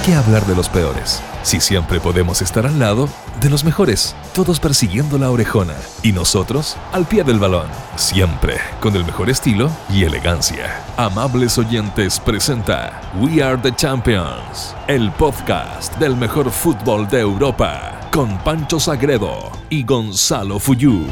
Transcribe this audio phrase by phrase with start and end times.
[0.00, 1.22] ¿Para qué hablar de los peores?
[1.42, 3.06] Si siempre podemos estar al lado
[3.42, 7.66] de los mejores, todos persiguiendo la orejona y nosotros al pie del balón,
[7.96, 10.82] siempre con el mejor estilo y elegancia.
[10.96, 18.38] Amables oyentes presenta We Are the Champions, el podcast del mejor fútbol de Europa, con
[18.38, 21.04] Pancho Sagredo y Gonzalo Fuyú.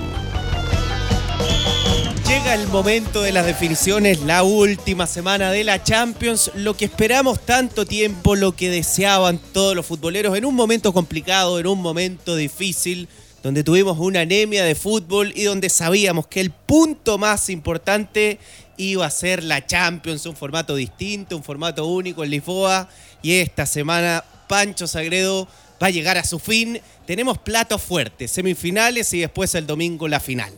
[2.48, 7.84] El momento de las definiciones, la última semana de la Champions, lo que esperamos tanto
[7.84, 13.06] tiempo, lo que deseaban todos los futboleros en un momento complicado, en un momento difícil,
[13.42, 18.38] donde tuvimos una anemia de fútbol y donde sabíamos que el punto más importante
[18.78, 22.88] iba a ser la Champions, un formato distinto, un formato único en Lisboa.
[23.20, 25.46] Y esta semana Pancho Sagredo
[25.82, 26.80] va a llegar a su fin.
[27.06, 30.52] Tenemos platos fuertes, semifinales y después el domingo la final.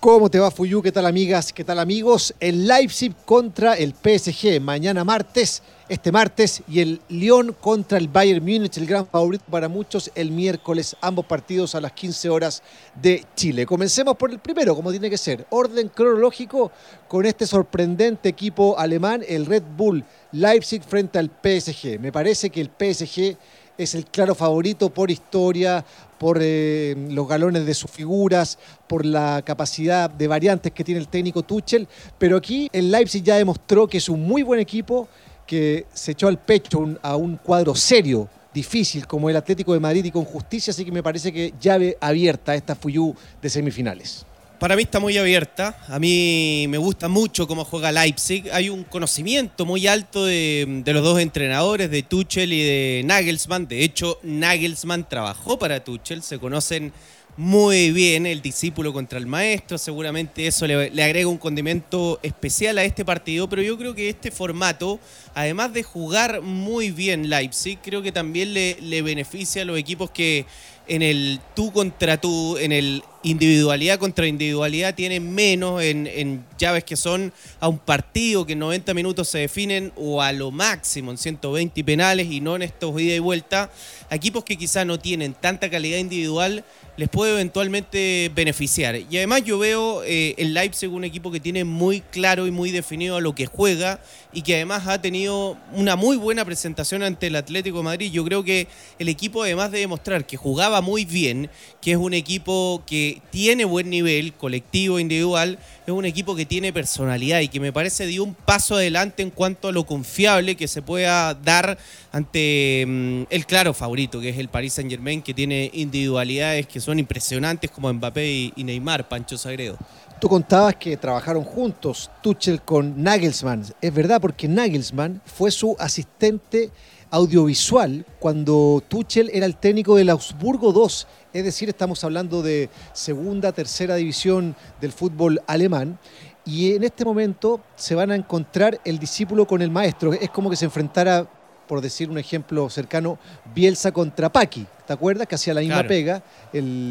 [0.00, 0.80] ¿Cómo te va, Fuyu?
[0.80, 1.52] ¿Qué tal, amigas?
[1.52, 2.34] ¿Qué tal, amigos?
[2.40, 8.42] El Leipzig contra el PSG mañana martes, este martes, y el Lyon contra el Bayern
[8.42, 12.62] Múnich, el gran favorito para muchos, el miércoles, ambos partidos a las 15 horas
[12.94, 13.66] de Chile.
[13.66, 16.72] Comencemos por el primero, como tiene que ser, orden cronológico
[17.06, 22.00] con este sorprendente equipo alemán, el Red Bull Leipzig frente al PSG.
[22.00, 23.36] Me parece que el PSG
[23.82, 25.84] es el claro favorito por historia,
[26.18, 31.08] por eh, los galones de sus figuras, por la capacidad de variantes que tiene el
[31.08, 35.08] técnico Tuchel, pero aquí el Leipzig ya demostró que es un muy buen equipo,
[35.46, 40.04] que se echó al pecho a un cuadro serio, difícil como el Atlético de Madrid
[40.04, 44.26] y con justicia, así que me parece que llave abierta esta Fuyú de semifinales.
[44.60, 45.74] Para mí está muy abierta.
[45.88, 48.50] A mí me gusta mucho cómo juega Leipzig.
[48.52, 53.66] Hay un conocimiento muy alto de, los dos entrenadores, de Tuchel y de Nagelsmann.
[53.66, 56.22] De hecho, Nagelsmann trabajó para Tuchel.
[56.22, 56.92] Se conocen
[57.38, 59.78] muy bien el discípulo contra el maestro.
[59.78, 63.48] Seguramente eso le, agrega un condimento especial a este partido.
[63.48, 65.00] Pero yo creo que este formato,
[65.32, 70.10] además de jugar muy bien Leipzig, creo que también le, le beneficia a los equipos
[70.10, 70.44] que
[70.88, 76.96] en el tú contra tú, en el individualidad contra individualidad, tiene menos en, llaves que
[76.96, 81.18] son a un partido que en 90 minutos se definen o a lo máximo en
[81.18, 83.70] 120 penales y no en estos ida y vuelta.
[84.10, 86.64] Equipos que quizás no tienen tanta calidad individual
[87.00, 88.94] les puede eventualmente beneficiar.
[88.94, 92.70] Y además yo veo eh, el Leipzig un equipo que tiene muy claro y muy
[92.72, 94.00] definido a lo que juega
[94.34, 98.12] y que además ha tenido una muy buena presentación ante el Atlético Madrid.
[98.12, 98.68] Yo creo que
[98.98, 101.50] el equipo además de demostrar que jugaba muy bien,
[101.80, 106.72] que es un equipo que tiene buen nivel colectivo, individual, es un equipo que tiene
[106.72, 110.68] personalidad y que me parece dio un paso adelante en cuanto a lo confiable que
[110.68, 111.76] se pueda dar
[112.12, 116.80] ante mm, el claro favorito, que es el Paris Saint Germain, que tiene individualidades que
[116.80, 119.76] son impresionantes como Mbappé y, Neymar, Pancho Sagredo.
[120.20, 123.64] Tú contabas que trabajaron juntos Tuchel con Nagelsmann.
[123.80, 126.70] Es verdad, porque Nagelsmann fue su asistente
[127.10, 131.06] audiovisual cuando Tuchel era el técnico del Augsburgo 2.
[131.32, 135.98] Es decir, estamos hablando de segunda, tercera división del fútbol alemán.
[136.44, 140.12] Y en este momento se van a encontrar el discípulo con el maestro.
[140.12, 141.28] Es como que se enfrentara
[141.70, 143.16] por decir un ejemplo cercano,
[143.54, 144.66] Bielsa contra Paqui.
[144.88, 145.28] ¿Te acuerdas?
[145.28, 146.20] Que hacía la misma pega.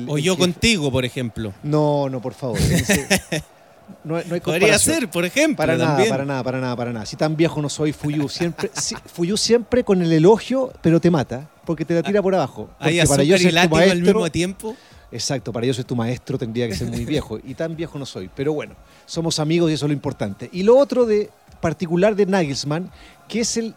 [0.08, 1.54] o yo contigo, por ejemplo.
[1.64, 2.58] No, no, por favor.
[4.04, 5.58] No, hay Podría ser, por ejemplo.
[5.58, 7.06] Para nada, para nada, para nada, para nada.
[7.06, 8.72] Si tan viejo no soy, Fuyu siempre,
[9.14, 12.70] Fuyu siempre con el elogio, pero te mata, porque te la tira por abajo.
[12.80, 14.76] Porque para yo ser tu maestro, al mismo tiempo.
[15.12, 17.40] Exacto, para yo ser tu maestro tendría que ser muy viejo.
[17.44, 18.30] Y tan viejo no soy.
[18.36, 20.50] Pero bueno, somos amigos y eso es lo importante.
[20.52, 21.30] Y lo otro de
[21.62, 22.92] particular de Nagelsmann,
[23.28, 23.74] que es el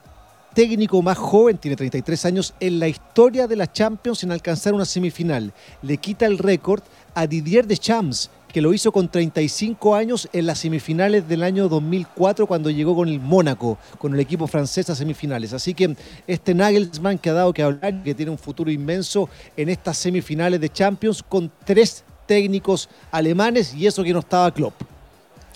[0.55, 4.85] técnico más joven, tiene 33 años, en la historia de la Champions en alcanzar una
[4.85, 5.53] semifinal.
[5.83, 6.83] Le quita el récord
[7.15, 12.47] a Didier Deschamps, que lo hizo con 35 años en las semifinales del año 2004
[12.47, 15.53] cuando llegó con el Mónaco, con el equipo francés a semifinales.
[15.53, 15.97] Así que
[16.27, 20.61] este Nagelsmann que ha dado que hablar, que tiene un futuro inmenso en estas semifinales
[20.61, 24.75] de Champions con tres técnicos alemanes y eso que no estaba Klopp.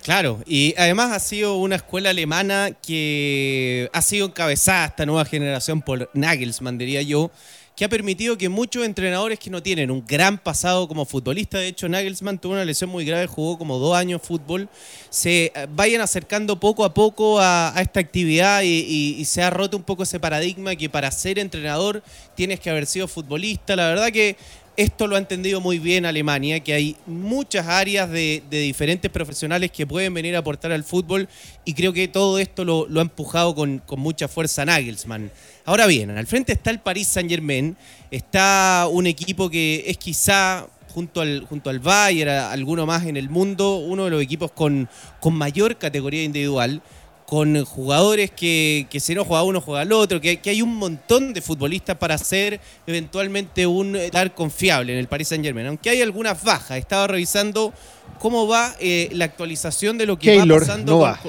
[0.03, 5.82] Claro, y además ha sido una escuela alemana que ha sido encabezada esta nueva generación
[5.82, 7.32] por Nagelsmann, diría yo,
[7.76, 11.69] que ha permitido que muchos entrenadores que no tienen un gran pasado como futbolista, de
[11.69, 14.70] hecho Nagelsmann tuvo una lesión muy grave, jugó como dos años fútbol,
[15.11, 19.76] se eh, vayan acercando poco a poco a, esta actividad y, y, se ha roto
[19.76, 22.02] un poco ese paradigma que para ser entrenador
[22.34, 23.76] tienes que haber sido futbolista.
[23.76, 24.37] La verdad que
[24.76, 29.87] esto lo ha entendido muy bien Alemania, que hay muchas áreas de, diferentes profesionales que
[29.87, 31.29] pueden venir a aportar al fútbol
[31.64, 35.31] y creo que todo esto lo, ha empujado con, mucha fuerza Nagelsmann.
[35.67, 37.77] Ahora bien, al frente está el Paris Saint Germain,
[38.11, 43.29] está un equipo que es quizá junto al, junto al Bayern, alguno más en el
[43.29, 44.89] mundo, uno de los equipos con,
[45.21, 46.81] con mayor categoría individual
[47.27, 50.77] con jugadores que, que si no juega uno, juega el otro, que, que, hay un
[50.77, 55.67] montón de futbolistas para ser eventualmente un dar confiable en el Paris Saint Germain.
[55.67, 57.73] Aunque hay algunas bajas, estaba revisando
[58.21, 61.21] cómo va eh, la actualización de lo que Keylor va pasando no con, va.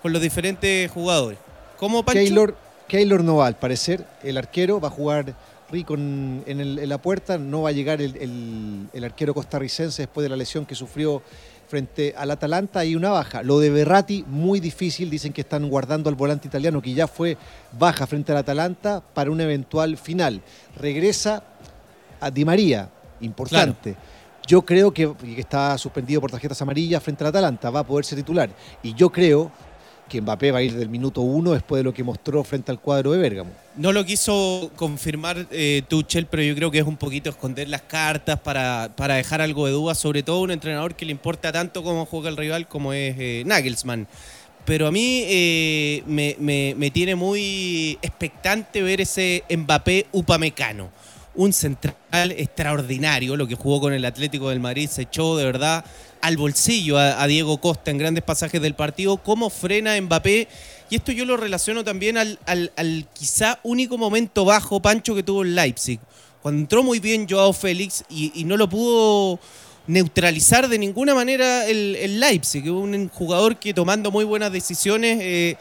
[0.00, 1.40] con los diferentes jugadores.
[1.76, 2.20] ¿Cómo, Pancho?
[2.20, 2.56] Keylor,
[2.92, 4.04] Keylor no va, al parecer.
[4.22, 5.34] El arquero va a jugar
[5.70, 7.38] Rico en, en, el- en la puerta.
[7.38, 11.22] No va a llegar el, el- el arquero costarricense después de la lesión que sufrió
[11.68, 12.80] frente al Atalanta.
[12.80, 13.42] Hay una baja.
[13.42, 15.08] Lo de Berratti, muy difícil.
[15.08, 17.38] Dicen que están guardando al volante italiano que ya fue
[17.78, 20.42] baja frente al Atalanta para un eventual final.
[20.76, 21.42] Regresa
[22.20, 22.90] a Di María,
[23.22, 23.96] importante.
[24.46, 28.04] Yo creo que, que está suspendido por tarjetas amarillas frente al Atalanta, va a poder
[28.04, 28.50] ser titular.
[28.82, 29.50] Y yo creo
[30.12, 32.78] que Mbappé va a ir del minuto uno después de lo que mostró frente al
[32.78, 33.50] cuadro de Bérgamo.
[33.76, 37.80] No lo quiso confirmar eh, Tuchel, pero yo creo que es un poquito esconder las
[37.80, 41.82] cartas para, para dejar algo de duda, sobre todo un entrenador que le importa tanto
[41.82, 44.06] cómo juega el rival como es eh, Nagelsmann.
[44.66, 50.90] Pero a mí eh, me, me- me tiene muy expectante ver ese Mbappé upamecano.
[51.34, 55.84] Un central extraordinario, lo que jugó con el Atlético del Madrid, se echó de verdad
[56.20, 59.16] al bolsillo a, Diego Costa en grandes pasajes del partido.
[59.16, 60.46] ¿Cómo frena Mbappé?
[60.90, 65.54] Y esto yo lo relaciono también al, quizá único momento bajo, Pancho, que tuvo el
[65.54, 65.98] Leipzig.
[66.42, 69.40] Cuando entró muy bien Joao Félix y, y no lo pudo
[69.86, 75.56] neutralizar de ninguna manera el, Leipzig, un jugador que tomando muy buenas decisiones eh,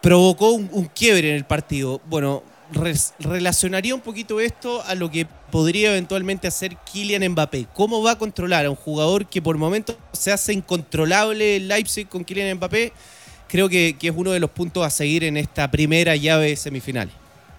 [0.00, 2.00] provocó un, un quiebre en el partido.
[2.06, 2.42] Bueno,
[3.18, 7.66] relacionaría un poquito esto a lo que podría eventualmente hacer Kylian Mbappé.
[7.74, 12.08] ¿Cómo va a controlar a un jugador que por momentos se hace incontrolable el Leipzig
[12.08, 12.92] con Kylian Mbappé?
[13.48, 17.10] Creo que, que es uno de los puntos a seguir en esta primera llave semifinal.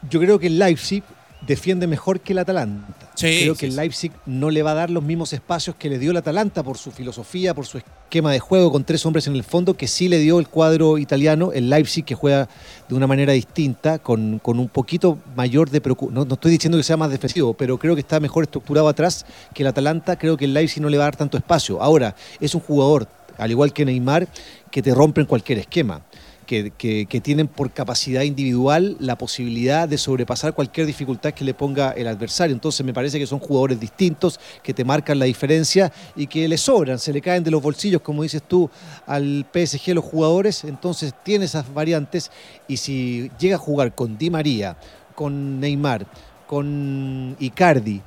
[0.10, 1.04] Yo creo que el Leipzig
[1.46, 3.12] defiende mejor que el Atalanta.
[3.16, 3.76] Sí, creo sí, que el.
[3.76, 6.78] Leipzig no le va a dar los mismos espacios que le dio el Atalanta por
[6.78, 10.08] su filosofía, por su esquema de juego con tres hombres en el fondo, que sí
[10.08, 12.48] le dio el cuadro italiano, el Leipzig que juega
[12.88, 16.16] de una manera distinta, con, con un poquito mayor de preocupación.
[16.16, 19.26] No, no estoy diciendo que sea más defensivo, pero creo que está mejor estructurado atrás
[19.54, 20.18] que el Atalanta.
[20.18, 21.82] Creo que el Leipzig no le va a dar tanto espacio.
[21.82, 23.08] Ahora, es un jugador,
[23.38, 24.28] al igual que Neymar,
[24.72, 26.02] que te rompe en cualquier esquema
[26.44, 31.54] que, que- que tienen por capacidad individual la posibilidad de sobrepasar cualquier dificultad que le
[31.54, 32.54] ponga el adversario.
[32.54, 36.58] Entonces me parece que son jugadores distintos, que te marcan la diferencia y que le
[36.58, 38.70] sobran, se le caen de los bolsillos, como dices tú,
[39.08, 40.64] al PSG los jugadores.
[40.64, 42.32] Entonces tiene esas variantes
[42.68, 44.78] y si llega a jugar con Di María,
[45.16, 46.06] con Neymar,
[46.48, 48.02] con Icardi,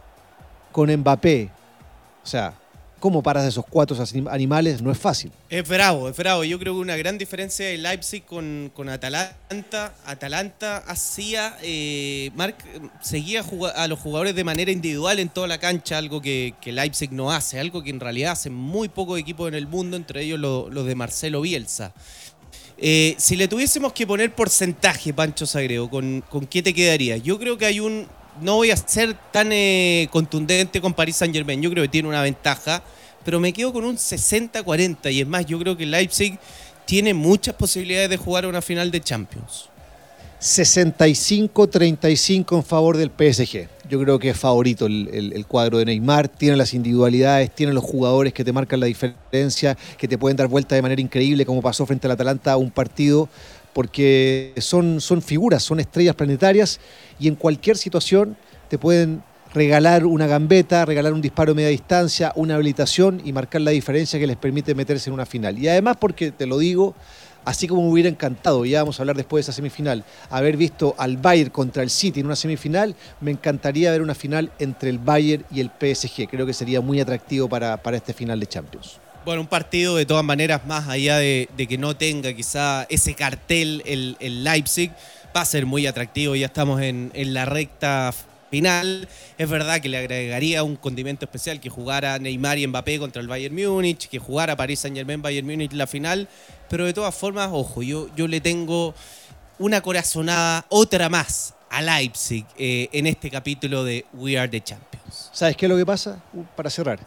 [0.72, 1.50] con Mbappé,
[2.22, 2.52] o sea,
[3.00, 4.82] ¿cómo paras a esos cuatro anim- animales?
[4.82, 5.30] No es fácil.
[5.50, 6.44] Es bravo, es bravo.
[6.44, 9.94] Yo creo que una gran diferencia de Leipzig con, con Atalanta.
[10.04, 12.56] Atalanta hacía, eh, Marc,
[13.02, 13.44] seguía
[13.74, 17.58] a los jugadores de manera individual en toda la cancha, algo que, Leipzig no hace,
[17.60, 20.86] algo que en realidad hacen muy pocos equipos en el mundo, entre ellos lo- los
[20.86, 21.92] de Marcelo Bielsa.
[22.78, 27.16] Eh, si le tuviésemos que poner porcentaje, Pancho Sagreo, ¿con, ¿con qué te quedaría?
[27.16, 28.06] Yo creo que hay un.
[28.40, 31.60] No voy a ser tan eh, contundente con Paris Saint Germain.
[31.62, 32.82] Yo creo que tiene una ventaja,
[33.24, 35.12] pero me quedo con un 60-40.
[35.12, 36.38] Y es más, yo creo que Leipzig
[36.84, 39.68] tiene muchas posibilidades de jugar una final de Champions.
[40.40, 43.68] 65-35 en favor del PSG.
[43.88, 46.28] Yo creo que es favorito el, el- el cuadro de Neymar.
[46.28, 50.48] Tiene las individualidades, tiene los jugadores que te marcan la diferencia, que te pueden dar
[50.48, 53.30] vuelta de manera increíble, como pasó frente al Atalanta un partido,
[53.76, 56.80] porque son, son figuras, son estrellas planetarias
[57.18, 58.34] y en cualquier situación
[58.70, 63.60] te pueden regalar una gambeta, regalar un disparo a media distancia, una habilitación y marcar
[63.60, 65.58] la diferencia que les permite meterse en una final.
[65.58, 66.94] Y además porque, te lo digo,
[67.44, 70.94] así como me hubiera encantado, ya vamos a hablar después de esa semifinal, haber visto
[70.96, 74.98] al Bayern contra el City en una semifinal, me encantaría ver una final entre el
[74.98, 76.30] Bayern y el PSG.
[76.30, 79.00] Creo que sería muy atractivo para, para este final de Champions.
[79.26, 83.82] Bueno, un partido de todas maneras, más allá de, que no tenga quizá ese cartel
[83.84, 84.92] el, el Leipzig,
[85.36, 86.36] va a ser muy atractivo.
[86.36, 88.14] Ya estamos en, la recta
[88.52, 89.08] final.
[89.36, 93.26] Es verdad que le agregaría un condimento especial que jugara Neymar y Mbappé contra el
[93.26, 96.28] Bayern Múnich, que jugara París Saint Germain Bayern Múnich la final.
[96.70, 98.94] Pero de todas formas, ojo, yo, yo le tengo
[99.58, 105.30] una corazonada, otra más a Leipzig eh, en este capítulo de We Are the Champions.
[105.32, 106.22] ¿Sabes qué es lo que pasa?
[106.32, 107.00] Uh, Para cerrar,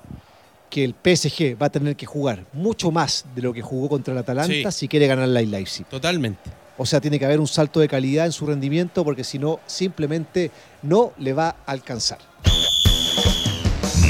[0.70, 4.14] que el PSG va a tener que jugar mucho más de lo que jugó contra
[4.14, 4.80] el Atalanta Sí.
[4.80, 5.86] si quiere ganar la Leipzig.
[5.88, 6.50] Totalmente.
[6.78, 9.60] O sea, tiene que haber un salto de calidad en su rendimiento porque si no,
[9.66, 12.20] simplemente no le va a alcanzar.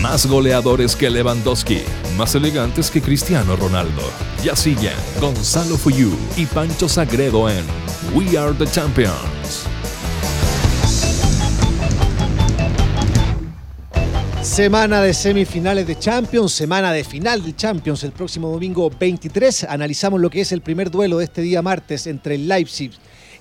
[0.01, 1.81] Más goleadores que Lewandowski,
[2.15, 4.01] más elegantes que Cristiano Ronaldo.
[4.43, 7.65] Ya siguen Gonzalo Fuyú y Pancho Sagredo en
[8.13, 9.65] We Are the Champions.
[14.49, 19.65] Semana de semifinales de Champions, semana de final de Champions el próximo domingo 23.
[19.65, 22.91] Analizamos lo que es el primer duelo de este día martes entre el Leipzig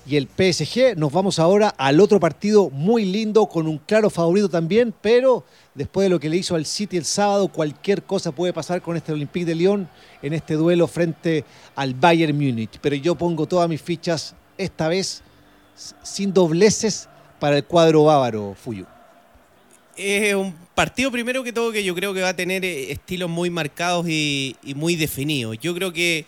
[0.05, 0.95] y el PSG.
[0.95, 6.05] Nos vamos ahora al otro partido muy lindo, con un claro favorito también, pero después
[6.05, 9.11] de lo que le hizo al City el sábado, cualquier cosa puede pasar con este
[9.11, 9.89] Olympique de Lyon
[10.21, 11.43] en este duelo frente
[11.75, 12.79] al Bayern Múnich.
[12.79, 15.23] Pero yo pongo todas mis fichas, esta vez
[16.03, 18.85] sin dobleces, para el cuadro bávaro, Fuyu
[19.99, 23.29] es un partido primero que todo que yo creo que va a tener eh, estilos
[23.29, 25.57] muy marcados y, muy definidos.
[25.59, 26.25] Yo creo que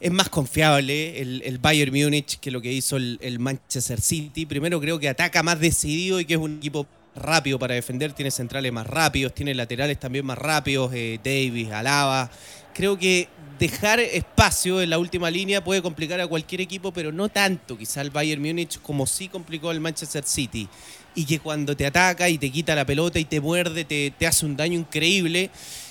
[0.00, 4.46] es más confiable el, Bayern Múnich que lo que hizo el, Manchester City.
[4.46, 6.86] Primero creo que ataca más decidido y que es un equipo
[7.16, 12.30] rápido para defender, tiene centrales más rápidos, tiene laterales también más rápidos, eh, Davis, Alaba.
[12.74, 17.28] Creo que dejar espacio en la última línea puede complicar a cualquier equipo, pero no
[17.28, 20.68] tanto quizá el Bayern Múnich como sí complicó el Manchester City
[21.14, 24.46] y que cuando te ataca y te quita la pelota y te muerde, te, hace
[24.46, 25.50] un daño increíble.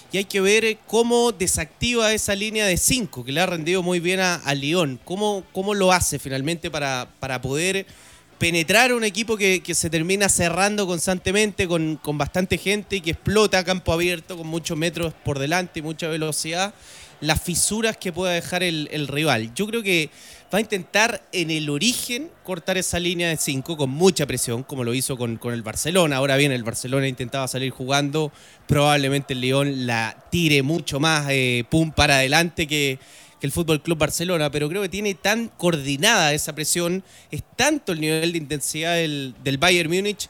[0.10, 4.00] Y hay que ver cómo desactiva esa línea de 5 que le ha rendido muy
[4.00, 5.02] bien a, a Lyon.
[5.04, 7.86] Cómo, cómo, lo hace finalmente para, para poder
[8.38, 13.60] penetrar un equipo que, se termina cerrando constantemente con, con, bastante gente y que explota
[13.60, 16.74] a campo abierto con muchos metros por delante y mucha velocidad.
[17.20, 19.54] Las fisuras que pueda dejar el, rival.
[19.56, 20.10] Yo creo que
[20.54, 24.84] va a intentar en el origen cortar esa línea de 5 con mucha presión, como
[24.84, 26.18] lo hizo con, con, el Barcelona.
[26.18, 28.32] Ahora bien, el Barcelona intentaba salir jugando,
[28.68, 33.00] probablemente el León la tire mucho más eh, pum para adelante que,
[33.42, 38.02] el Fútbol Club Barcelona, pero creo que tiene tan coordinada esa presión, es tanto el
[38.02, 40.28] nivel de intensidad del, del Bayern Múnich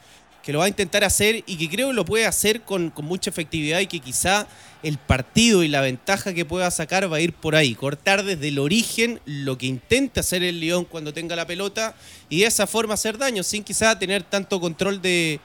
[0.47, 3.81] que lo va a intentar hacer y que creo lo puede hacer con, mucha efectividad
[3.81, 4.47] y que quizá
[4.81, 8.47] el partido y la ventaja que pueda sacar va a ir por ahí, cortar desde
[8.47, 11.95] el origen lo que intenta hacer el León cuando tenga la pelota
[12.29, 15.41] y de esa forma hacer daño sin quizá tener tanto control de,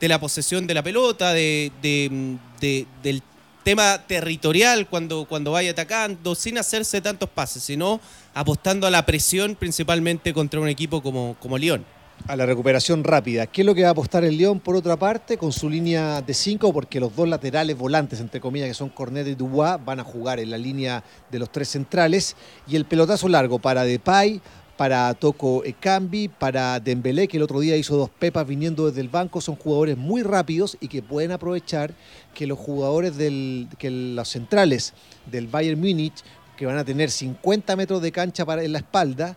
[0.00, 3.22] la posesión de la pelota, de, del
[3.62, 8.00] tema territorial cuando, cuando vaya atacando, sin hacerse tantos pases, sino
[8.34, 11.86] apostando a la presión principalmente contra un equipo como, como León
[12.30, 13.48] a la recuperación rápida.
[13.48, 16.22] ¿Qué es lo que va a apostar el León por otra parte con su línea
[16.22, 16.72] de 5?
[16.72, 20.38] Porque los dos laterales volantes, entre comillas, que son Cornet y Dubois, van a jugar
[20.38, 22.36] en la línea de los tres centrales.
[22.68, 24.40] Y el pelotazo largo para Depay,
[24.76, 29.08] para Toco Ekambi, para Dembélé, que el otro día hizo dos pepas viniendo desde el
[29.08, 29.40] banco.
[29.40, 31.94] Son jugadores muy rápidos y que pueden aprovechar
[32.32, 34.94] que los jugadores del, que los centrales
[35.26, 36.22] del Bayern Múnich
[36.60, 39.34] que van a tener 50 metros de cancha para, en la espalda,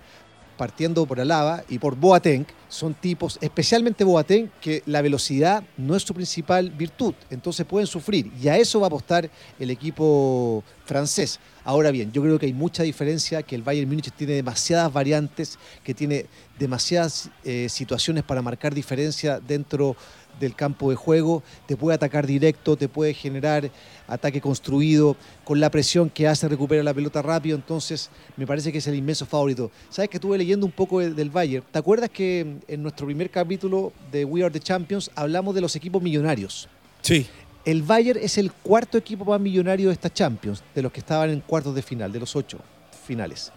[0.58, 6.04] partiendo por Alaba y por Boateng, son tipos, especialmente Boateng, que la velocidad no es
[6.04, 9.30] su principal virtud, entonces pueden sufrir y a eso va a apostar
[9.60, 11.40] el equipo francés.
[11.64, 15.58] Ahora bien, yo creo que hay mucha diferencia, que el Bayern Múnich tiene demasiadas variantes,
[15.84, 16.26] que tiene
[16.60, 19.96] demasiadas eh, situaciones para marcar diferencia dentro
[20.40, 23.70] del campo de juego, te puede atacar directo, te puede generar
[24.08, 28.78] ataque construido, con la presión que hace recupera la pelota rápido, entonces me parece que
[28.80, 29.72] es el inmenso favorito.
[29.90, 33.94] Sabes que estuve leyendo un poco del Bayern, ¿te acuerdas que en nuestro primer capítulo
[34.12, 36.68] de We Are the Champions hablamos de los equipos millonarios?
[37.02, 37.28] Sí.
[37.66, 41.30] El Bayern es el cuarto equipo más millonario de esta Champions, de los que estaban
[41.30, 42.60] en cuartos de final, de los ocho
[43.06, 43.52] finales.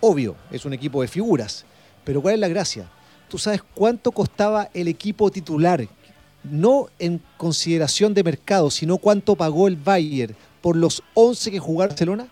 [0.00, 1.64] Obvio, es un equipo de figuras,
[2.04, 2.90] pero ¿cuál es la gracia?
[3.32, 5.88] ¿Tú sabes cuánto costaba el equipo titular?
[6.44, 11.78] No en consideración de mercado, sino cuánto pagó el Bayern por los 11 que jugó
[11.78, 12.28] Barcelona.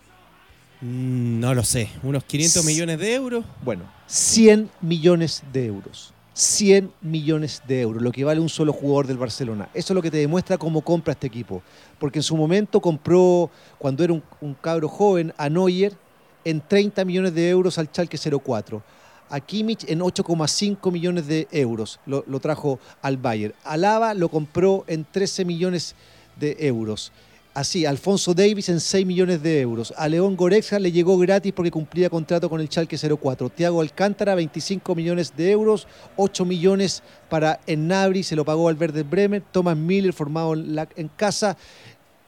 [0.82, 3.46] Mm, no lo sé, unos 500 millones de euros.
[3.64, 6.12] Bueno, 100 millones de euros.
[6.34, 9.70] 100 millones de euros, lo que vale un solo jugador del Barcelona.
[9.72, 11.62] Eso es lo que te demuestra cómo compra este equipo.
[11.98, 15.94] Porque en su momento compró, cuando era un, un cabro joven, a Neuer
[16.44, 18.82] en 30 millones de euros al Chalke 04
[19.30, 22.00] a Kimmich en 8,5 millones de euros.
[22.06, 23.54] Lo, trajo al Bayern.
[23.64, 25.94] Alaba lo compró en 13 millones
[26.38, 27.12] de euros.
[27.52, 29.92] Así, Alfonso Davis en 6 millones de euros.
[29.96, 33.50] A León Gorexa le llegó gratis porque cumplía contrato con el Chalque 04.
[33.50, 35.88] Tiago Alcántara, 25 millones de euros.
[36.16, 39.42] 8 millones para Ennabri, se lo pagó al Verde Bremer.
[39.50, 41.56] Thomas Miller, formado en casa.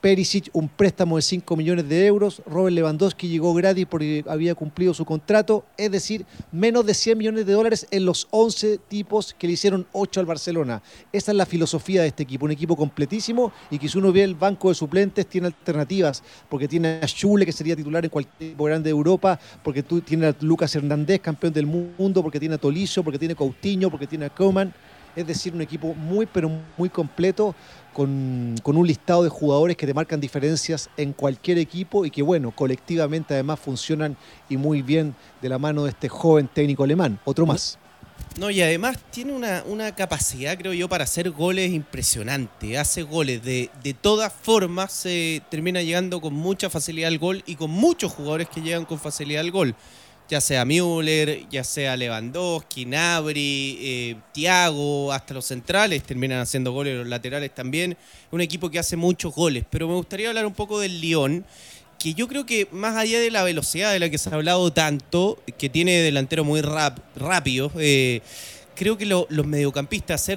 [0.03, 4.93] Perisic un préstamo de 5 millones de euros, Robert Lewandowski llegó gratis porque había cumplido
[4.93, 9.47] su contrato, es decir, menos de 100 millones de dólares en los 11 tipos que
[9.47, 10.83] le hicieron 8 al Barcelona.
[11.13, 14.25] Esa es la filosofía de este equipo, un equipo completísimo y que si uno ve
[14.25, 18.49] el banco de suplentes tiene alternativas, porque tiene a Schule que sería titular en cualquier
[18.49, 22.55] equipo grande de Europa, porque tú tienes a Lucas Hernández, campeón del mundo, porque tiene
[22.55, 24.73] a Tolizo, porque tiene a Coutinho, porque tiene a Coman
[25.15, 27.55] es decir, un equipo muy, pero muy completo,
[27.93, 32.51] con, un listado de jugadores que te marcan diferencias en cualquier equipo y que, bueno,
[32.51, 34.17] colectivamente además funcionan
[34.49, 37.19] y muy bien de la mano de este joven técnico alemán.
[37.23, 37.77] Otro más.
[38.37, 42.79] No, y además tiene una, una, capacidad, creo yo, para hacer goles impresionante.
[42.79, 47.55] Hace goles de, de todas formas, se termina llegando con mucha facilidad al gol y
[47.55, 49.75] con muchos jugadores que llegan con facilidad al gol.
[50.33, 56.97] Ya sea Müller, ya sea Lewandowski, Nabri, eh, Thiago, hasta los centrales terminan haciendo goles,
[56.97, 57.95] los laterales también.
[58.31, 59.63] Un equipo que hace muchos goles.
[59.69, 61.45] Pero me gustaría hablar un poco del Lyon
[61.99, 64.73] que yo creo que más allá de la velocidad de la que se ha hablado
[64.73, 68.21] tanto, que tiene delantero muy rap, rápido, eh,
[68.75, 70.31] creo que los mediocampistas,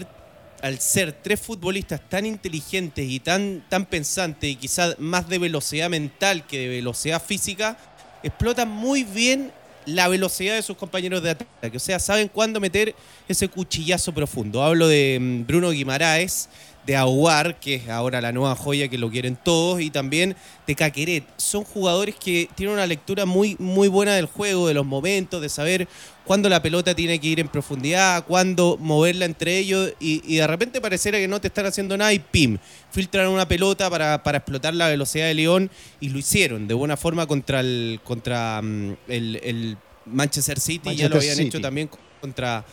[0.61, 5.89] al ser tres futbolistas tan inteligentes y tan, tan pensantes y quizás más de velocidad
[5.89, 7.79] mental que de velocidad física,
[8.23, 9.53] explotan muy bien
[9.87, 11.77] la velocidad de sus compañeros de ataque.
[11.77, 12.95] O sea, saben cuándo meter
[13.29, 14.63] ese cuchillazo profundo.
[14.63, 16.49] Hablo de mm, Bruno Guimaraes,
[16.87, 20.75] de Aguar, que es ahora la nueva joya que lo quieren todos, y también de
[20.77, 21.25] Caqueret.
[21.37, 25.49] Son jugadores que tienen una lectura muy, muy buena del juego, de los momentos, de
[25.49, 25.89] saber
[26.25, 30.81] cuándo la pelota tiene que ir en profundidad, cuándo moverla entre ellos, y, de repente
[30.81, 32.59] pareciera que no te están haciendo nada y ¡pim!
[32.93, 37.27] Filtran una pelota para, explotar la velocidad de León, y lo hicieron de buena forma
[37.27, 39.77] contra el, contra, mm, el,
[40.07, 41.91] Manchester City, ya lo habían hecho también
[42.21, 42.65] contra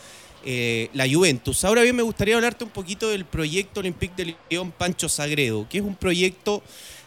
[0.46, 1.64] eh, la Juventus.
[1.66, 5.78] Ahora bien, me gustaría hablarte un poquito del proyecto Olympique de Lyon Pancho Sagredo, que
[5.80, 6.62] es un proyecto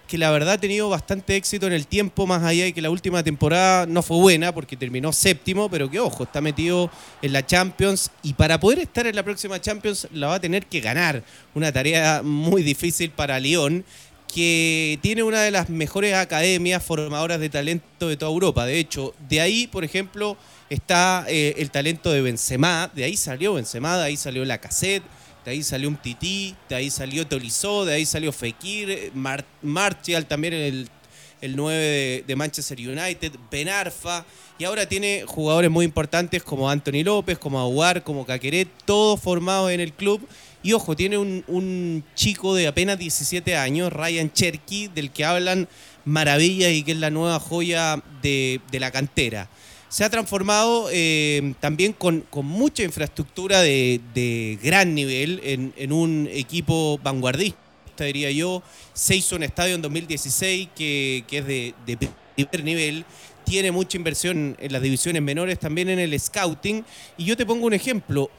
[0.07, 2.90] que la verdad ha tenido bastante éxito en el tiempo, más allá de que la
[2.90, 6.90] última temporada no fue buena porque terminó séptimo, pero que ojo, está metido
[7.23, 10.66] en la Champions y para poder estar en la próxima Champions la va a tener
[10.66, 11.25] que ganar.
[11.55, 13.85] Una tarea muy difícil para Lyon
[14.33, 18.66] que tiene una de las mejores academias formadoras de talento de toda Europa.
[18.66, 20.37] De hecho, de ahí, por ejemplo,
[20.70, 25.04] está eh, el talento de Benzema, de ahí salió Benzema, de ahí salió la cassette,
[25.44, 29.12] de ahí salió un Tití, de ahí salió Tolizó, de ahí salió Fekir,
[29.62, 30.88] Martial también el,
[31.40, 34.25] el 9 de, Manchester United, Ben Arfa,
[34.58, 39.70] y ahora tiene jugadores muy importantes como Anthony López, como Aguar, como Caqueret, todos formados
[39.70, 40.26] en el club.
[40.62, 45.68] Y ojo, tiene un, chico de apenas 17 años, Ryan Cherky, del que hablan
[46.04, 49.49] maravillas y que es la nueva joya de, de la cantera
[49.96, 58.04] se ha transformado eh, también con, mucha infraestructura de, gran nivel en, un equipo vanguardista,
[58.04, 58.62] diría yo.
[58.92, 61.74] Se hizo un estadio en 2016 que, es de,
[62.35, 63.04] primer nivel.
[63.46, 66.85] Tiene mucha inversión en las divisiones menores, también en el scouting.
[67.16, 68.30] Y yo te pongo un ejemplo.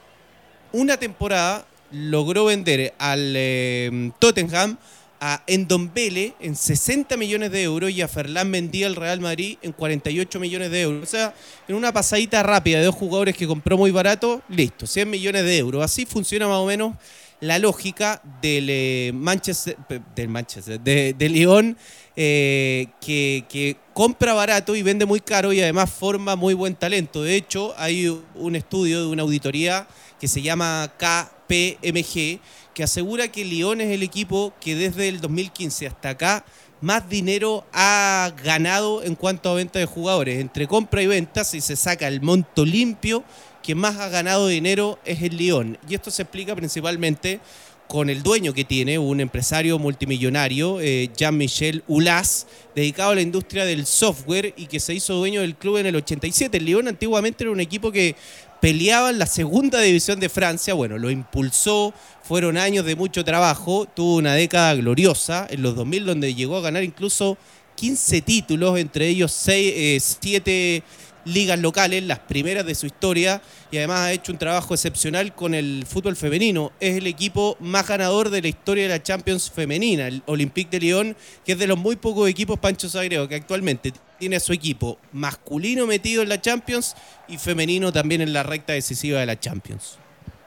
[0.70, 4.78] Una temporada logró vender al eh, Tottenham
[5.20, 9.72] a Endombele en 60 millones de euros y a Ferland Mendía el Real Madrid en
[9.72, 11.02] 48 millones de euros.
[11.02, 11.34] O sea,
[11.66, 15.58] en una pasadita rápida de dos jugadores que compró muy barato, listo, 100 millones de
[15.58, 15.84] euros.
[15.84, 16.94] Así funciona más o menos
[17.40, 19.76] la lógica del eh, Manchester,
[20.14, 21.76] del Manchester, de, de Lyon,
[22.16, 27.22] eh, que, que, compra barato y vende muy caro y además forma muy buen talento.
[27.22, 29.88] De hecho, hay un estudio de una auditoría
[30.20, 32.40] que se llama KPMG
[32.78, 36.44] que asegura que Lyon es el equipo que desde el 2015 hasta acá
[36.80, 40.38] más dinero ha ganado en cuanto a venta de jugadores.
[40.38, 43.24] Entre compra y venta, si se saca el monto limpio,
[43.64, 45.76] quien más ha ganado dinero es el Lyon.
[45.88, 47.40] Y esto se explica principalmente
[47.88, 53.64] con el dueño que tiene, un empresario multimillonario, eh, Jean-Michel Ulas, dedicado a la industria
[53.64, 56.58] del software y que se hizo dueño del club en el 87.
[56.58, 58.14] El Lyon antiguamente era un equipo que
[58.60, 63.86] peleaba en la segunda división de Francia, bueno, lo impulsó, fueron años de mucho trabajo,
[63.86, 67.38] tuvo una década gloriosa en los 2000 donde llegó a ganar incluso
[67.76, 70.82] 15 títulos, entre ellos 7
[71.28, 75.54] ligas locales, las primeras de su historia, y además ha hecho un trabajo excepcional con
[75.54, 76.72] el fútbol femenino.
[76.80, 80.80] Es el equipo más ganador de la historia de la Champions femenina, el Olympique de
[80.80, 84.52] Lyon, que es de los muy pocos equipos Pancho Sagreo que actualmente tiene a su
[84.52, 86.96] equipo masculino metido en la Champions
[87.28, 89.98] y femenino también en la recta decisiva de la Champions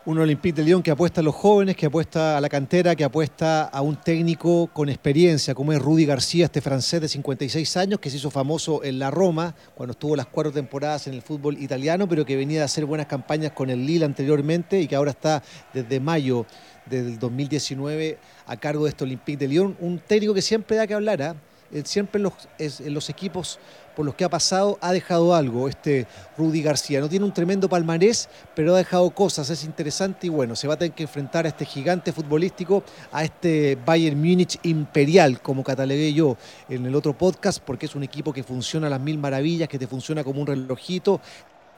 [0.05, 3.03] un Olympique de Lyon que apuesta a los jóvenes, que apuesta a la cantera, que
[3.03, 7.99] apuesta a un técnico con experiencia, como es Rudy García, este francés de 56 años,
[7.99, 11.61] que se hizo famoso en la Roma, cuando estuvo las cuatro temporadas en el fútbol
[11.61, 15.11] italiano, pero que venía a hacer buenas campañas con el Lille anteriormente y que ahora
[15.11, 16.47] está desde mayo
[16.87, 19.77] del 2019 a cargo de este Olympique de Lyon.
[19.79, 21.35] Un técnico que siempre da que hablar, ¿ah?
[21.83, 23.59] Siempre los, en los equipos
[23.95, 26.07] por los que ha pasado, ha dejado algo este
[26.37, 26.99] Rudy García.
[26.99, 30.75] No tiene un tremendo palmarés, pero ha dejado cosas, es interesante y bueno, se va
[30.75, 36.13] a tener que enfrentar a este gigante futbolístico, a este Bayern Múnich imperial, como catalogué
[36.13, 36.37] yo
[36.69, 39.79] en el otro podcast, porque es un equipo que funciona a las mil maravillas, que
[39.79, 41.19] te funciona como un relojito,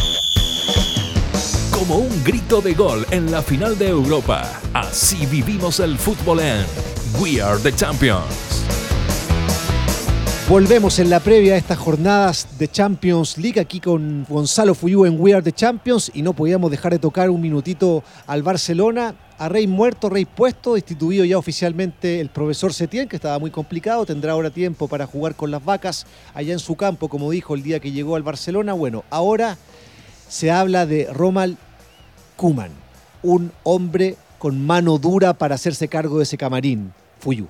[1.71, 6.98] Como un grito de gol en la final de Europa, así vivimos el fútbol en
[7.17, 8.65] We are the champions.
[10.47, 15.19] Volvemos en la previa a estas jornadas de Champions League aquí con Gonzalo Fuyú en
[15.19, 19.15] We Are the Champions y no podíamos dejar de tocar un minutito al Barcelona.
[19.37, 24.05] A Rey muerto, Rey puesto, destituido ya oficialmente el profesor Setién, que estaba muy complicado,
[24.05, 27.63] tendrá ahora tiempo para jugar con las vacas allá en su campo, como dijo el
[27.63, 28.73] día que llegó al Barcelona.
[28.73, 29.57] Bueno, ahora
[30.27, 31.57] se habla de Romal
[32.35, 32.71] Kuman,
[33.23, 36.91] un hombre con mano dura para hacerse cargo de ese camarín.
[37.19, 37.47] Fuyú.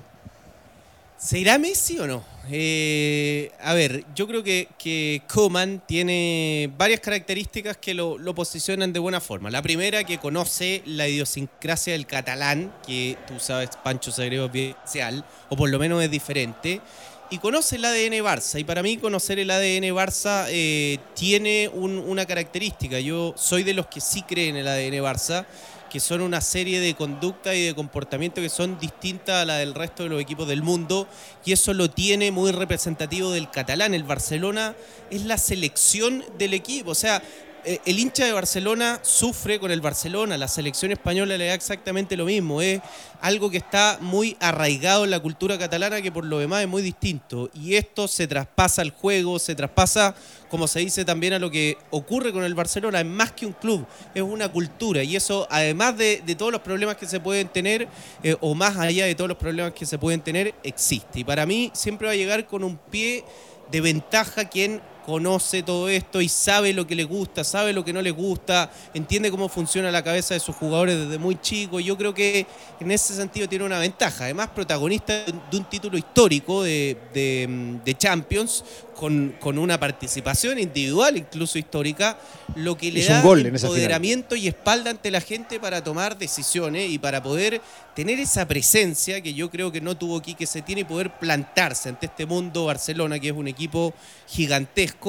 [1.16, 2.24] ¿Se irá Messi o no?
[2.50, 9.00] Eh, a ver, yo creo que, que Coman tiene varias características que lo, posicionan de
[9.00, 9.50] buena forma.
[9.50, 14.70] La primera, que conoce la idiosincrasia del catalán, que tú sabes, Pancho Sagrego es bien
[14.70, 16.80] especial, o por lo menos es diferente.
[17.28, 18.58] Y conoce el ADN Barça.
[18.58, 22.98] Y para mí conocer el ADN Barça eh, tiene una característica.
[22.98, 25.46] Yo soy de los que sí creen en el ADN Barça
[25.90, 29.74] que son una serie de conductas y de comportamientos que son distintas a la del
[29.74, 31.08] resto de los equipos del mundo
[31.44, 33.92] y eso lo tiene muy representativo del catalán.
[33.92, 34.74] El Barcelona
[35.10, 37.22] es la selección del equipo, o sea,
[37.64, 42.24] el hincha de Barcelona sufre con el Barcelona, la selección española le da exactamente lo
[42.24, 42.80] mismo, es
[43.20, 46.82] algo que está muy arraigado en la cultura catalana que por lo demás es muy
[46.82, 47.50] distinto.
[47.54, 50.14] Y esto se traspasa al juego, se traspasa,
[50.48, 53.52] como se dice también a lo que ocurre con el Barcelona, es más que un
[53.52, 55.02] club, es una cultura.
[55.02, 57.88] Y eso además de, todos los problemas que se pueden tener
[58.22, 61.20] eh, o más allá de todos los problemas que se pueden tener, existe.
[61.20, 63.24] Y para mí siempre va a llegar con un pie
[63.70, 67.92] de ventaja quien conoce todo esto y sabe lo que le gusta, sabe lo que
[67.92, 71.80] no le gusta, entiende cómo funciona la cabeza de sus jugadores desde muy chico.
[71.80, 72.46] Yo creo que
[72.78, 74.24] en ese sentido tiene una ventaja.
[74.24, 78.62] Además, protagonista de un título histórico de, de Champions,
[79.00, 82.18] con, una participación individual, incluso histórica,
[82.54, 87.22] lo que le da empoderamiento y espalda ante la gente para tomar decisiones y para
[87.22, 87.62] poder
[87.94, 91.18] tener esa presencia que yo creo que no tuvo aquí, que se tiene y poder
[91.18, 93.94] plantarse ante este mundo Barcelona, que es un equipo
[94.28, 94.99] gigantesco,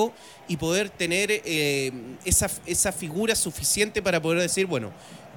[0.48, 1.92] y poder tener eh,
[2.26, 4.92] esa, esa figura suficiente para poder decir, bueno,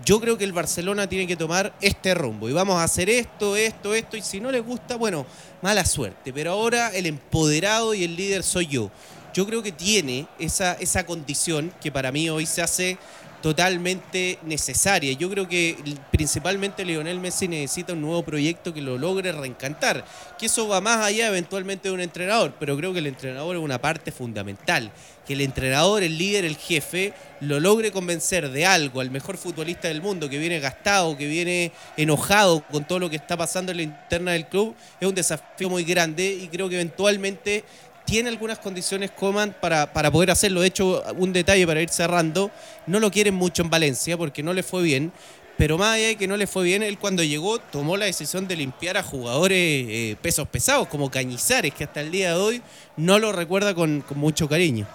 [0.05, 3.57] yo creo que el Barcelona tiene que tomar este rumbo y vamos a hacer esto,
[3.57, 5.25] esto, esto, y si no les gusta, bueno,
[5.63, 6.33] mala suerte.
[6.33, 8.91] Pero ahora el empoderado y el líder soy yo.
[9.33, 12.99] Yo creo que tiene esa, esa condición que para mí hoy se hace
[13.45, 15.13] totalmente necesaria.
[15.13, 15.77] Yo creo que
[16.11, 20.03] principalmente Lionel Messi necesita un nuevo proyecto que lo logre reencantar,
[20.39, 23.63] que eso va más allá eventualmente de un entrenador, pero creo que el entrenador es
[23.63, 24.91] una parte fundamental,
[25.27, 29.89] que el entrenador, el líder, el jefe, lo logre convencer de algo al mejor futbolista
[29.89, 33.77] del mundo, que viene gastado, que viene enojado con todo lo que está pasando en
[33.77, 37.63] la interna del club, es un desafío muy grande y creo que eventualmente
[38.05, 40.61] tiene algunas condiciones Coman para, para poder hacerlo.
[40.61, 42.51] De hecho, un detalle para ir cerrando,
[42.87, 45.13] no lo quieren mucho en Valencia porque no le fue bien,
[45.57, 48.49] pero más allá de que no le fue bien, él cuando llegó tomó la decisión
[48.49, 52.63] de limpiar a jugadores eh, pesos pesados como Cañizares, que hasta el día de hoy
[52.97, 54.87] no lo recuerda con, con mucho cariño.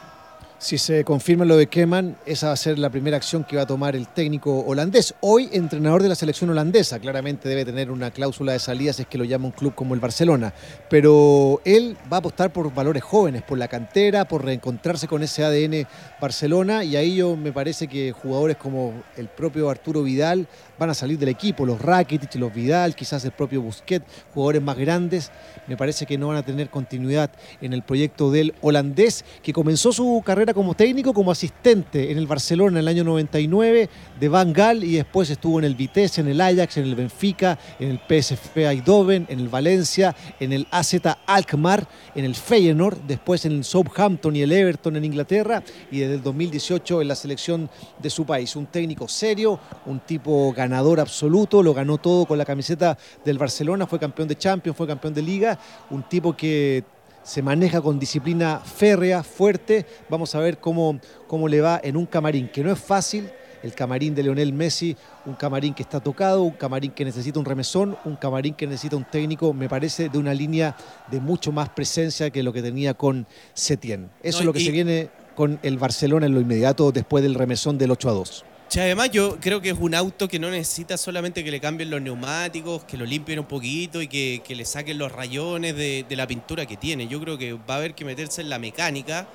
[0.62, 3.62] Si se confirma lo de Keman, esa va a ser la primera acción que va
[3.62, 5.16] a tomar el técnico holandés.
[5.22, 9.08] Hoy entrenador de la selección holandesa, claramente debe tener una cláusula de salida si es
[9.08, 10.54] que lo llama un club como el Barcelona.
[10.90, 15.46] Pero él va a apostar por valores jóvenes, por la cantera, por reencontrarse con ese
[15.46, 15.88] ADN
[16.20, 20.46] Barcelona y ahí yo me parece que jugadores como el propio Arturo Vidal
[20.78, 24.78] van a salir del equipo, los Rakitic, los Vidal, quizás el propio Busquets, jugadores más
[24.78, 25.32] grandes,
[25.68, 29.94] me parece que no van a tener continuidad en el proyecto del holandés que comenzó
[29.94, 34.54] su carrera como técnico, como asistente en el Barcelona en el año 99 de Van
[34.54, 38.00] Gaal y después estuvo en el Vitesse, en el Ajax, en el Benfica, en el
[38.00, 43.64] PSV Eindhoven, en el Valencia, en el AZ Alkmaar, en el Feyenoord, después en el
[43.64, 47.70] Southampton y el Everton en Inglaterra y desde el 2018 en la selección
[48.02, 48.56] de su país.
[48.56, 53.88] Un técnico serio, un tipo ganador absoluto, lo ganó todo con la camiseta del Barcelona,
[53.88, 55.60] fue campeón de Champions, fue campeón de Liga,
[55.90, 56.84] un tipo que
[57.24, 59.86] se maneja con disciplina férrea, fuerte.
[60.10, 63.30] Vamos a ver cómo, cómo le va en un camarín, que no es fácil,
[63.64, 67.46] el camarín de Leonel Messi, un camarín que está tocado, un camarín que necesita un
[67.46, 70.76] remesón, un camarín que necesita un técnico, me parece, de una línea
[71.12, 74.10] de mucho más presencia que lo que tenía con Setién.
[74.24, 77.78] Eso es lo que se viene con el Barcelona en lo inmediato después del remesón
[77.78, 78.46] del 8 a 2
[78.78, 82.02] además yo creo que es un auto que no necesita solamente que le cambien los
[82.02, 86.68] neumáticos, que lo limpien un poquito y que, le saquen los rayones de, la pintura
[86.68, 87.08] que tiene.
[87.08, 89.28] Yo creo que va a haber que meterse en la mecánica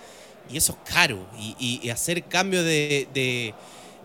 [0.49, 1.27] y eso es caro.
[1.59, 2.63] Y, hacer cambio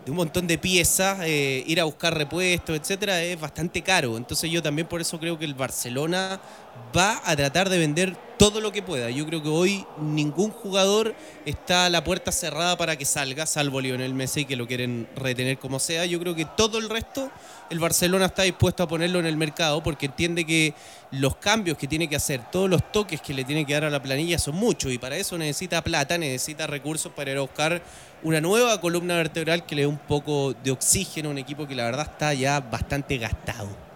[0.05, 4.17] de, un montón de piezas, eh, ir a buscar repuestos, etcétera, es bastante caro.
[4.17, 6.41] Entonces yo también por eso creo que el Barcelona
[6.95, 9.09] va a tratar de vender todo lo que pueda.
[9.09, 11.13] Yo creo que hoy ningún jugador
[11.45, 15.59] está a la puerta cerrada para que salga, salvo Lionel Messi que lo quieren retener
[15.59, 16.05] como sea.
[16.05, 17.29] Yo creo que todo el resto
[17.69, 20.73] el Barcelona está dispuesto a ponerlo en el mercado porque entiende que
[21.12, 23.89] los cambios que tiene que hacer, todos los toques que le tiene que dar a
[23.89, 27.82] la planilla son muchos y para eso necesita plata, necesita recursos para ir a buscar
[28.23, 31.75] una nueva columna vertebral que le dé un poco de oxígeno a un equipo que
[31.75, 33.88] la verdad está ya bastante gastado.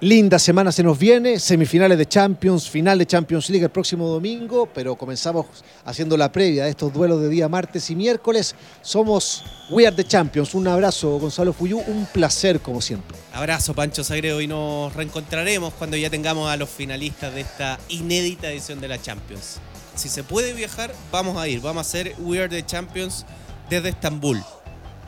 [0.00, 4.68] Linda semana se nos viene, semifinales de Champions, final de Champions League el próximo domingo,
[4.72, 5.46] pero comenzamos
[5.84, 8.54] haciendo la previa de estos duelos de día martes y miércoles.
[8.80, 10.54] Somos We Are the Champions.
[10.54, 13.18] Un abrazo, Gonzalo Fuyú, un placer como siempre.
[13.32, 18.52] Abrazo, Pancho Sagredo, y nos reencontraremos cuando ya tengamos a los finalistas de esta inédita
[18.52, 19.58] edición de la Champions.
[19.96, 23.26] Si se puede viajar, vamos a ir, vamos a hacer We Are the Champions
[23.68, 24.44] desde Estambul.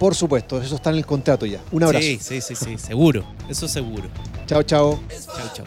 [0.00, 1.60] Por supuesto, eso está en el contrato ya.
[1.70, 2.02] Un abrazo.
[2.06, 4.04] Sí, sí, sí, sí, seguro, eso seguro.
[4.46, 4.98] Chao, chao.
[5.26, 5.66] Chao, chao.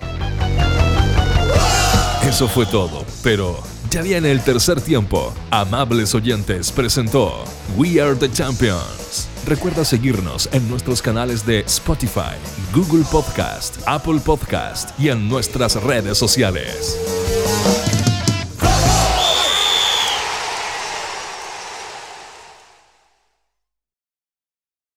[2.27, 3.59] Eso fue todo, pero
[3.91, 5.31] ya viene el tercer tiempo.
[5.51, 7.43] Amables oyentes presentó
[7.77, 9.27] We Are the Champions.
[9.45, 12.33] Recuerda seguirnos en nuestros canales de Spotify,
[12.73, 16.97] Google Podcast, Apple Podcast y en nuestras redes sociales.